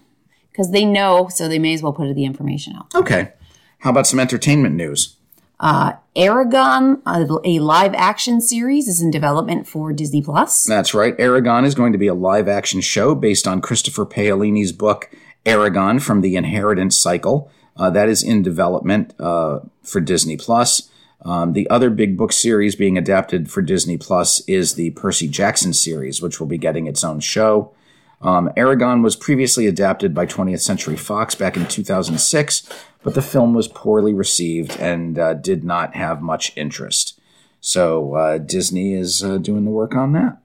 Because 0.51 0.71
they 0.71 0.87
know, 0.87 1.29
so 1.29 1.49
they 1.49 1.59
may 1.59 1.75
as 1.75 1.83
well 1.83 1.93
put 1.93 2.15
the 2.15 2.25
information 2.25 2.75
out. 2.77 2.95
Okay. 2.95 3.33
How 3.81 3.91
about 3.91 4.07
some 4.07 4.19
entertainment 4.19 4.75
news? 4.75 5.17
Uh, 5.61 5.93
Eragon, 6.17 7.03
a 7.45 7.59
live 7.59 7.93
action 7.95 8.41
series, 8.41 8.89
is 8.89 9.03
in 9.03 9.11
development 9.11 9.69
for 9.69 9.93
Disney 9.93 10.23
Plus. 10.23 10.65
That's 10.65 10.95
right. 10.95 11.17
Eragon 11.19 11.67
is 11.67 11.75
going 11.75 11.93
to 11.93 11.99
be 11.99 12.07
a 12.07 12.15
live 12.15 12.49
action 12.49 12.81
show 12.81 13.15
based 13.15 13.47
on 13.47 13.61
Christopher 13.61 14.07
Paolini's 14.07 14.73
book 14.73 15.11
Eragon 15.45 16.01
from 16.01 16.23
the 16.23 16.37
Inheritance 16.37 16.97
cycle. 16.97 17.51
Uh, 17.77 17.91
that 17.91 18.09
is 18.09 18.23
in 18.23 18.43
development 18.43 19.15
uh, 19.19 19.61
for 19.83 20.01
Disney 20.01 20.37
Plus. 20.37 20.91
Um, 21.23 21.55
the 21.55 21.69
other 21.71 21.91
big 21.91 22.17
book 22.17 22.33
series 22.33 22.77
being 22.77 22.99
adapted 22.99 23.51
for 23.51 23.63
Disney 23.63 23.97
Plus 23.97 24.41
is 24.47 24.75
the 24.75 24.91
Percy 24.91 25.27
Jackson 25.27 25.73
series, 25.73 26.21
which 26.21 26.39
will 26.39 26.47
be 26.47 26.59
getting 26.59 26.87
its 26.87 27.03
own 27.03 27.21
show. 27.21 27.73
Um, 28.21 28.51
Eragon 28.57 29.03
was 29.03 29.17
previously 29.17 29.67
adapted 29.67 30.15
by 30.15 30.27
20th 30.27 30.61
Century 30.61 30.97
Fox 30.97 31.35
back 31.35 31.57
in 31.57 31.67
2006, 31.67 32.69
but 33.03 33.15
the 33.15 33.23
film 33.23 33.55
was 33.55 33.69
poorly 33.69 34.15
received 34.15 34.79
and 34.79 35.19
uh, 35.19 35.35
did 35.35 35.65
not 35.65 35.95
have 35.95 36.23
much 36.23 36.53
interest. 36.57 37.19
So 37.61 38.15
uh, 38.15 38.39
Disney 38.39 38.95
is 38.95 39.23
uh, 39.23 39.39
doing 39.39 39.65
the 39.65 39.71
work 39.71 39.95
on 39.95 40.13
that. 40.13 40.39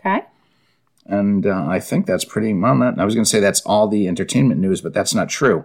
Okay. 0.00 0.24
And 1.06 1.46
uh, 1.46 1.66
I 1.66 1.80
think 1.80 2.06
that's 2.06 2.24
pretty 2.24 2.52
well. 2.52 2.78
That 2.78 2.98
I 2.98 3.04
was 3.04 3.14
going 3.14 3.24
to 3.24 3.30
say 3.30 3.40
that's 3.40 3.62
all 3.62 3.88
the 3.88 4.08
entertainment 4.08 4.60
news, 4.60 4.80
but 4.80 4.92
that's 4.92 5.14
not 5.14 5.28
true. 5.28 5.64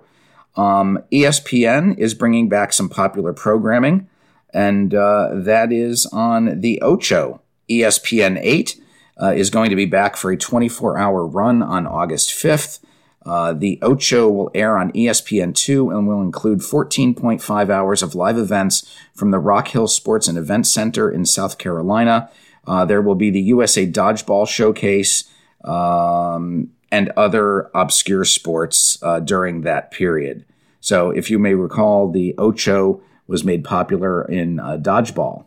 Um, 0.56 1.00
ESPN 1.12 1.98
is 1.98 2.14
bringing 2.14 2.50
back 2.50 2.74
some 2.74 2.90
popular 2.90 3.34
programming, 3.34 4.08
and 4.54 4.94
uh, 4.94 5.30
that 5.34 5.72
is 5.72 6.06
on 6.08 6.62
the 6.62 6.82
Ocho. 6.82 7.42
ESPN 7.70 8.40
8 8.42 8.82
uh, 9.22 9.34
is 9.36 9.50
going 9.50 9.70
to 9.70 9.76
be 9.76 9.86
back 9.86 10.16
for 10.16 10.32
a 10.32 10.38
24 10.38 10.98
hour 10.98 11.26
run 11.26 11.64
on 11.64 11.88
August 11.88 12.30
5th. 12.32 12.80
Uh, 13.26 13.54
the 13.54 13.80
Ocho 13.82 14.30
will 14.30 14.52
air 14.54 14.78
on 14.78 14.92
ESPN2 14.92 15.96
and 15.96 16.08
will 16.08 16.22
include 16.22 16.60
14.5 16.60 17.70
hours 17.70 18.04
of 18.04 18.16
live 18.16 18.38
events 18.38 18.94
from 19.16 19.32
the 19.32 19.40
Rock 19.40 19.70
Hill 19.70 19.88
Sports 19.88 20.28
and 20.28 20.38
Event 20.38 20.68
Center 20.68 21.10
in 21.10 21.26
South 21.26 21.58
Carolina. 21.58 22.30
Uh, 22.68 22.84
there 22.86 23.02
will 23.02 23.16
be 23.16 23.30
the 23.30 23.42
USA 23.42 23.88
Dodgeball 23.88 24.48
Showcase 24.48 25.24
um, 25.64 26.72
and 26.94 27.10
other 27.18 27.72
obscure 27.74 28.24
sports 28.24 29.00
uh, 29.02 29.20
during 29.20 29.62
that 29.62 29.90
period. 29.90 30.46
So, 30.80 31.10
if 31.10 31.32
you 31.32 31.40
may 31.40 31.56
recall, 31.56 32.12
the 32.12 32.36
Ocho 32.38 33.02
was 33.26 33.44
made 33.44 33.64
popular 33.64 34.24
in 34.26 34.60
uh, 34.60 34.78
dodgeball 34.78 35.46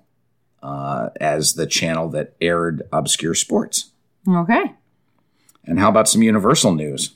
uh, 0.61 1.11
as 1.21 1.55
the 1.55 1.67
channel 1.69 2.09
that 2.09 2.35
aired 2.41 2.83
obscure 2.93 3.37
sports. 3.37 3.91
Okay. 4.29 4.75
And 5.65 5.79
how 5.79 5.88
about 5.88 6.09
some 6.09 6.23
Universal 6.23 6.75
news? 6.75 7.15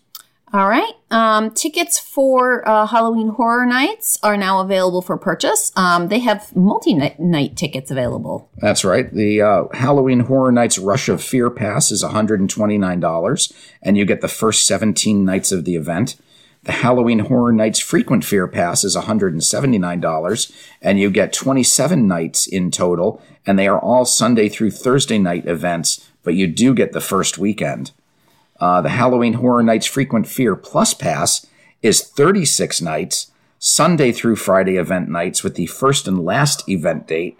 All 0.53 0.69
right. 0.69 0.95
Um, 1.13 1.53
tickets 1.53 1.99
for 1.99 2.69
uh, 2.69 2.87
Halloween 2.87 3.29
Horror 3.29 3.67
Nights 3.67 4.19
are 4.23 4.37
now 4.37 4.61
available 4.61 5.01
for 5.01 5.17
purchase. 5.17 5.71
Um, 5.77 6.09
they 6.09 6.19
have 6.21 6.55
multi 6.57 6.95
night 6.95 7.57
tickets 7.57 7.91
available. 7.93 8.51
That's 8.57 8.85
right. 8.85 9.13
The 9.13 9.43
uh, 9.43 9.65
Halloween 9.73 10.21
Horror 10.21 10.51
Nights 10.51 10.77
Rush 10.77 11.09
of 11.09 11.23
Fear 11.23 11.51
Pass 11.51 11.93
is 11.93 12.03
$129, 12.03 13.53
and 13.83 13.97
you 13.97 14.05
get 14.05 14.21
the 14.23 14.29
first 14.29 14.67
17 14.67 15.25
nights 15.25 15.53
of 15.53 15.65
the 15.65 15.77
event. 15.77 16.17
The 16.65 16.73
Halloween 16.73 17.21
Horror 17.21 17.53
Nights 17.53 17.79
Frequent 17.79 18.25
Fear 18.25 18.49
Pass 18.49 18.83
is 18.83 18.97
$179, 18.97 20.53
and 20.83 20.99
you 20.99 21.11
get 21.11 21.33
27 21.33 22.09
nights 22.09 22.47
in 22.47 22.73
total, 22.73 23.23
and 23.47 23.57
they 23.57 23.69
are 23.69 23.81
all 23.81 24.05
Sunday 24.05 24.49
through 24.49 24.73
Thursday 24.73 25.19
night 25.19 25.47
events, 25.47 26.11
but 26.25 26.35
you 26.35 26.49
do 26.49 26.75
get 26.75 26.93
the 26.93 27.01
first 27.01 27.39
weekend. 27.39 27.93
Uh, 28.61 28.81
the 28.81 28.91
Halloween 28.91 29.33
Horror 29.35 29.63
Nights 29.63 29.87
Frequent 29.87 30.27
Fear 30.27 30.57
Plus 30.57 30.95
Pass 30.95 31.47
is 31.83 32.03
36 32.03 32.83
nights, 32.83 33.31
Sunday 33.59 34.13
through 34.13 34.37
Friday 34.37 34.77
event 34.77 35.09
nights 35.09 35.43
with 35.43 35.55
the 35.55 35.65
first 35.67 36.07
and 36.07 36.23
last 36.25 36.69
event 36.69 37.07
date. 37.07 37.39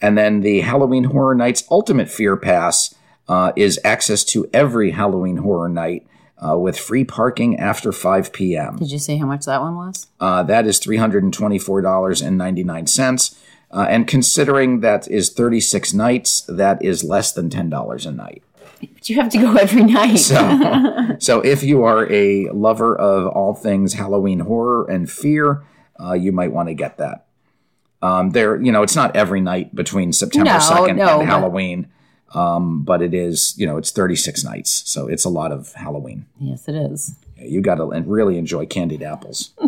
And 0.00 0.16
then 0.18 0.40
the 0.40 0.62
Halloween 0.62 1.04
Horror 1.04 1.34
Nights 1.34 1.64
Ultimate 1.70 2.08
Fear 2.08 2.36
Pass 2.36 2.94
uh, 3.28 3.52
is 3.54 3.78
access 3.84 4.24
to 4.24 4.48
every 4.52 4.90
Halloween 4.92 5.36
Horror 5.38 5.68
Night 5.68 6.06
uh, 6.38 6.56
with 6.58 6.78
free 6.78 7.04
parking 7.04 7.58
after 7.58 7.92
5 7.92 8.32
p.m. 8.32 8.76
Did 8.76 8.90
you 8.90 8.98
say 8.98 9.16
how 9.16 9.26
much 9.26 9.44
that 9.44 9.60
one 9.60 9.76
was? 9.76 10.08
Uh, 10.18 10.42
that 10.42 10.66
is 10.66 10.80
$324.99. 10.80 13.38
Uh, 13.70 13.86
and 13.88 14.08
considering 14.08 14.80
that 14.80 15.08
is 15.08 15.30
36 15.30 15.94
nights, 15.94 16.40
that 16.42 16.84
is 16.84 17.04
less 17.04 17.32
than 17.32 17.48
$10 17.48 18.06
a 18.06 18.12
night. 18.12 18.42
But 18.80 19.08
you 19.08 19.16
have 19.16 19.30
to 19.30 19.38
go 19.38 19.54
every 19.60 19.84
night. 19.84 20.16
So, 20.16 21.16
so 21.18 21.40
if 21.40 21.62
you 21.62 21.84
are 21.84 22.10
a 22.10 22.48
lover 22.50 22.96
of 22.96 23.26
all 23.28 23.54
things 23.54 23.94
Halloween 23.94 24.40
horror 24.40 24.88
and 24.90 25.10
fear, 25.10 25.62
uh, 26.00 26.12
you 26.12 26.32
might 26.32 26.52
want 26.52 26.68
to 26.68 26.74
get 26.74 26.98
that. 26.98 27.26
Um, 28.00 28.30
there, 28.30 28.60
you 28.60 28.72
know, 28.72 28.82
it's 28.82 28.96
not 28.96 29.14
every 29.14 29.40
night 29.40 29.74
between 29.74 30.12
September 30.12 30.50
2nd 30.50 30.96
no, 30.96 31.20
and 31.20 31.20
but- 31.20 31.26
Halloween, 31.26 31.88
um, 32.34 32.82
but 32.82 33.00
it 33.02 33.14
is, 33.14 33.54
you 33.56 33.66
know, 33.66 33.76
it's 33.76 33.90
36 33.90 34.42
nights. 34.42 34.90
So 34.90 35.06
it's 35.06 35.24
a 35.24 35.28
lot 35.28 35.52
of 35.52 35.72
Halloween. 35.74 36.26
yes, 36.40 36.66
it 36.68 36.74
is. 36.74 37.14
You 37.38 37.60
got 37.60 37.76
to 37.76 37.86
really 38.06 38.38
enjoy 38.38 38.66
candied 38.66 39.02
apples. 39.02 39.52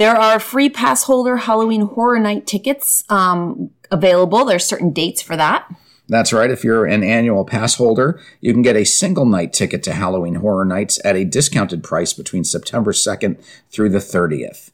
There 0.00 0.16
are 0.16 0.40
free 0.40 0.70
pass 0.70 1.02
holder 1.02 1.36
Halloween 1.36 1.82
Horror 1.82 2.18
Night 2.18 2.46
tickets 2.46 3.04
um, 3.10 3.68
available. 3.90 4.46
There's 4.46 4.64
certain 4.64 4.92
dates 4.94 5.20
for 5.20 5.36
that. 5.36 5.70
That's 6.10 6.32
right. 6.32 6.50
If 6.50 6.64
you're 6.64 6.86
an 6.86 7.04
annual 7.04 7.44
pass 7.44 7.76
holder, 7.76 8.20
you 8.40 8.52
can 8.52 8.62
get 8.62 8.74
a 8.74 8.84
single 8.84 9.24
night 9.24 9.52
ticket 9.52 9.84
to 9.84 9.92
Halloween 9.92 10.34
Horror 10.34 10.64
Nights 10.64 10.98
at 11.04 11.14
a 11.14 11.24
discounted 11.24 11.84
price 11.84 12.12
between 12.12 12.42
September 12.42 12.90
2nd 12.90 13.40
through 13.70 13.90
the 13.90 13.98
30th. 13.98 14.72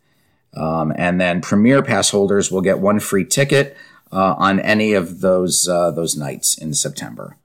Um, 0.54 0.94
and 0.96 1.20
then 1.20 1.42
premier 1.42 1.82
pass 1.82 2.08
holders 2.08 2.50
will 2.50 2.62
get 2.62 2.78
one 2.78 3.00
free 3.00 3.26
ticket 3.26 3.76
uh, 4.10 4.34
on 4.38 4.58
any 4.60 4.94
of 4.94 5.20
those 5.20 5.68
uh, 5.68 5.90
those 5.90 6.16
nights 6.16 6.56
in 6.56 6.72
September. 6.72 7.36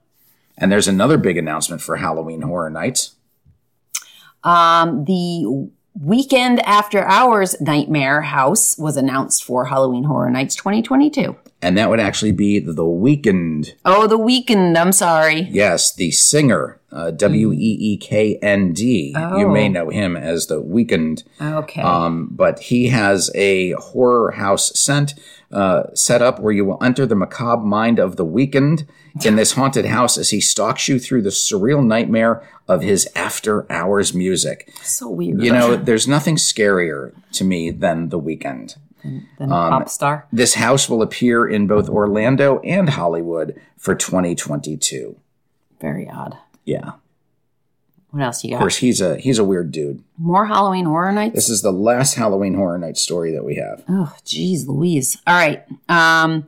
And 0.56 0.72
there's 0.72 0.88
another 0.88 1.18
big 1.18 1.36
announcement 1.36 1.82
for 1.82 1.96
Halloween 1.96 2.40
Horror 2.40 2.70
Nights. 2.70 3.16
Um, 4.42 5.04
the 5.04 5.68
Weeknd 6.02 6.62
After 6.64 7.04
Hours 7.04 7.60
Nightmare 7.60 8.22
House 8.22 8.78
was 8.78 8.96
announced 8.96 9.44
for 9.44 9.66
Halloween 9.66 10.04
Horror 10.04 10.30
Nights 10.30 10.56
2022. 10.56 11.36
And 11.62 11.78
that 11.78 11.88
would 11.88 12.00
actually 12.00 12.32
be 12.32 12.58
The 12.58 12.82
Weeknd. 12.82 13.74
Oh, 13.84 14.08
the 14.08 14.18
weekend. 14.18 14.76
I'm 14.76 14.90
sorry. 14.90 15.42
Yes, 15.42 15.94
the 15.94 16.10
singer, 16.10 16.80
uh, 16.90 17.12
W 17.12 17.52
E 17.52 17.56
E 17.80 17.96
K 17.96 18.36
N 18.42 18.72
D. 18.72 19.14
You 19.16 19.48
may 19.48 19.68
know 19.68 19.88
him 19.88 20.16
as 20.16 20.48
The 20.48 20.60
Weeknd. 20.60 21.22
Okay. 21.40 21.80
Um, 21.80 22.28
but 22.32 22.58
he 22.58 22.88
has 22.88 23.30
a 23.36 23.72
horror 23.72 24.32
house 24.32 24.76
scent 24.78 25.14
uh, 25.52 25.84
set 25.94 26.20
up 26.20 26.40
where 26.40 26.52
you 26.52 26.64
will 26.64 26.82
enter 26.82 27.06
the 27.06 27.14
macabre 27.14 27.64
mind 27.64 27.98
of 28.00 28.16
the 28.16 28.24
weekend 28.24 28.84
in 29.24 29.36
this 29.36 29.52
haunted 29.52 29.84
house 29.84 30.16
as 30.18 30.30
he 30.30 30.40
stalks 30.40 30.88
you 30.88 30.98
through 30.98 31.22
the 31.22 31.28
surreal 31.30 31.84
nightmare 31.84 32.42
of 32.66 32.80
his 32.82 33.06
after 33.14 33.70
hours 33.70 34.14
music. 34.14 34.72
so 34.82 35.10
weird. 35.10 35.42
You 35.42 35.52
know, 35.52 35.76
there's 35.76 36.08
nothing 36.08 36.36
scarier 36.36 37.12
to 37.32 37.44
me 37.44 37.70
than 37.70 38.08
the 38.08 38.18
weekend. 38.18 38.76
Than 39.02 39.48
pop 39.48 39.88
star. 39.88 40.26
This 40.32 40.54
house 40.54 40.88
will 40.88 41.02
appear 41.02 41.46
in 41.48 41.66
both 41.66 41.88
Orlando 41.88 42.60
and 42.60 42.88
Hollywood 42.90 43.60
for 43.76 43.94
2022. 43.94 45.16
Very 45.80 46.08
odd. 46.08 46.38
Yeah. 46.64 46.92
What 48.10 48.22
else 48.22 48.44
you 48.44 48.50
Of 48.50 48.58
got? 48.58 48.58
course, 48.60 48.76
he's 48.76 49.00
a 49.00 49.16
he's 49.18 49.38
a 49.38 49.44
weird 49.44 49.72
dude. 49.72 50.02
More 50.18 50.44
Halloween 50.46 50.84
Horror 50.84 51.12
Nights? 51.12 51.34
This 51.34 51.48
is 51.48 51.62
the 51.62 51.72
last 51.72 52.14
Halloween 52.14 52.54
Horror 52.54 52.76
Night 52.78 52.98
story 52.98 53.32
that 53.32 53.44
we 53.44 53.54
have. 53.56 53.82
Oh, 53.88 54.14
geez, 54.24 54.68
Louise. 54.68 55.16
All 55.26 55.34
right. 55.34 55.64
Um, 55.88 56.46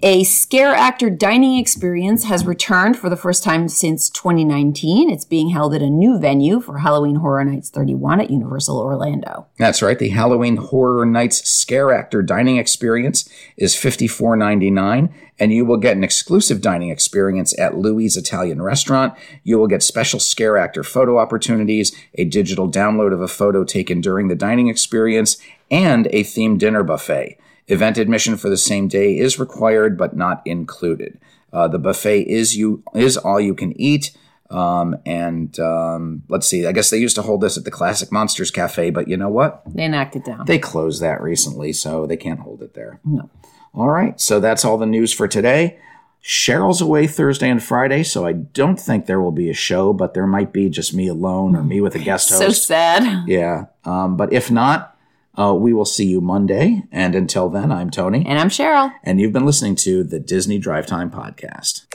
a 0.00 0.22
scare 0.22 0.74
actor 0.74 1.10
dining 1.10 1.58
experience 1.58 2.24
has 2.24 2.46
returned 2.46 2.96
for 2.96 3.08
the 3.08 3.16
first 3.16 3.42
time 3.42 3.68
since 3.68 4.08
2019. 4.10 5.10
It's 5.10 5.24
being 5.24 5.50
held 5.50 5.74
at 5.74 5.82
a 5.82 5.90
new 5.90 6.18
venue 6.18 6.60
for 6.60 6.78
Halloween 6.78 7.16
Horror 7.16 7.44
Nights 7.44 7.68
31 7.68 8.20
at 8.20 8.30
Universal 8.30 8.78
Orlando. 8.78 9.46
That's 9.58 9.82
right. 9.82 9.98
The 9.98 10.10
Halloween 10.10 10.56
Horror 10.56 11.04
Nights 11.04 11.48
Scare 11.48 11.92
Actor 11.92 12.22
Dining 12.22 12.58
Experience 12.58 13.28
is 13.56 13.74
$54.99, 13.74 15.12
and 15.40 15.52
you 15.52 15.64
will 15.64 15.78
get 15.78 15.96
an 15.96 16.04
exclusive 16.04 16.60
dining 16.60 16.90
experience 16.90 17.58
at 17.58 17.76
Louis 17.76 18.16
Italian 18.16 18.62
Restaurant. 18.62 19.14
You 19.42 19.58
will 19.58 19.68
get 19.68 19.82
special 19.82 20.20
Scare 20.20 20.58
Actor 20.58 20.84
photo 20.84 21.18
opportunities, 21.18 21.92
a 22.14 22.24
digital 22.24 22.70
download 22.70 23.12
of 23.12 23.20
a 23.20 23.28
photo 23.28 23.64
taken 23.64 24.00
during 24.00 24.28
the 24.28 24.36
dining 24.36 24.68
experience, 24.68 25.38
and 25.72 26.06
a 26.08 26.22
themed 26.22 26.58
dinner 26.58 26.84
buffet. 26.84 27.38
Event 27.68 27.98
admission 27.98 28.36
for 28.36 28.48
the 28.48 28.56
same 28.56 28.88
day 28.88 29.16
is 29.16 29.38
required 29.38 29.96
but 29.96 30.16
not 30.16 30.42
included. 30.44 31.18
Uh, 31.52 31.68
the 31.68 31.78
buffet 31.78 32.22
is 32.22 32.56
you 32.56 32.82
is 32.94 33.16
all 33.16 33.40
you 33.40 33.54
can 33.54 33.78
eat. 33.80 34.16
Um, 34.50 34.96
and 35.06 35.58
um, 35.60 36.24
let's 36.28 36.46
see, 36.46 36.66
I 36.66 36.72
guess 36.72 36.90
they 36.90 36.98
used 36.98 37.16
to 37.16 37.22
hold 37.22 37.40
this 37.40 37.56
at 37.56 37.64
the 37.64 37.70
Classic 37.70 38.12
Monsters 38.12 38.50
Cafe, 38.50 38.90
but 38.90 39.08
you 39.08 39.16
know 39.16 39.30
what? 39.30 39.62
They 39.66 39.88
knocked 39.88 40.14
it 40.14 40.26
down. 40.26 40.44
They 40.44 40.58
closed 40.58 41.00
that 41.00 41.22
recently, 41.22 41.72
so 41.72 42.06
they 42.06 42.18
can't 42.18 42.40
hold 42.40 42.62
it 42.62 42.74
there. 42.74 43.00
No. 43.02 43.30
All 43.74 43.88
right, 43.88 44.20
so 44.20 44.40
that's 44.40 44.62
all 44.64 44.76
the 44.76 44.84
news 44.84 45.10
for 45.10 45.26
today. 45.26 45.78
Cheryl's 46.22 46.82
away 46.82 47.06
Thursday 47.06 47.48
and 47.48 47.62
Friday, 47.62 48.02
so 48.02 48.26
I 48.26 48.34
don't 48.34 48.78
think 48.78 49.06
there 49.06 49.20
will 49.20 49.32
be 49.32 49.48
a 49.48 49.54
show, 49.54 49.94
but 49.94 50.12
there 50.12 50.26
might 50.26 50.52
be 50.52 50.68
just 50.68 50.92
me 50.92 51.08
alone 51.08 51.56
or 51.56 51.64
me 51.64 51.80
with 51.80 51.94
a 51.94 51.98
guest 51.98 52.28
host. 52.28 52.42
So 52.42 52.50
sad. 52.50 53.26
yeah, 53.26 53.66
um, 53.84 54.18
but 54.18 54.32
if 54.34 54.50
not, 54.50 54.91
uh, 55.38 55.54
we 55.54 55.72
will 55.72 55.84
see 55.84 56.06
you 56.06 56.20
Monday. 56.20 56.82
And 56.92 57.14
until 57.14 57.48
then, 57.48 57.70
I'm 57.72 57.90
Tony, 57.90 58.24
And 58.26 58.38
I'm 58.38 58.48
Cheryl. 58.48 58.92
and 59.02 59.20
you've 59.20 59.32
been 59.32 59.46
listening 59.46 59.76
to 59.76 60.04
the 60.04 60.20
Disney 60.20 60.58
Drive 60.58 60.86
Time 60.86 61.10
Podcast. 61.10 61.86